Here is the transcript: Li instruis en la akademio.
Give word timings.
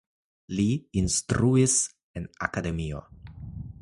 Li 0.59 0.65
instruis 1.01 1.75
en 2.21 2.27
la 2.31 2.43
akademio. 2.49 3.05